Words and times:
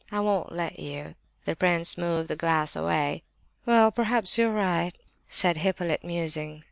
I 0.11 0.19
won't 0.19 0.51
let 0.51 0.79
you." 0.79 1.13
The 1.45 1.55
prince 1.55 1.95
moved 1.95 2.27
the 2.27 2.35
glass 2.35 2.75
away. 2.75 3.21
"Well 3.67 3.91
perhaps 3.91 4.35
you're 4.35 4.49
right," 4.51 4.93
said 5.29 5.57
Hippolyte, 5.57 6.03
musing. 6.03 6.59